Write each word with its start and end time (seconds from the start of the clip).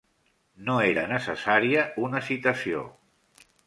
No 0.69 0.77
era 0.85 1.03
necessària 1.13 1.87
una 2.09 2.25
citació. 2.33 2.85